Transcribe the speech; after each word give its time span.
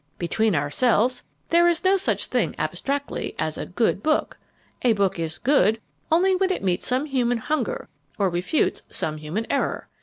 Between 0.17 0.55
ourselves, 0.55 1.21
there 1.49 1.67
is 1.67 1.83
no 1.83 1.95
such 1.95 2.25
thing, 2.25 2.55
abstractly, 2.57 3.35
as 3.37 3.55
a 3.55 3.67
'good' 3.67 4.01
book. 4.01 4.39
A 4.81 4.93
book 4.93 5.19
is 5.19 5.37
'good' 5.37 5.79
only 6.11 6.35
when 6.35 6.51
it 6.51 6.63
meets 6.63 6.87
some 6.87 7.05
human 7.05 7.37
hunger 7.37 7.87
or 8.17 8.27
refutes 8.27 8.81
some 8.89 9.17
human 9.17 9.45
error. 9.51 9.89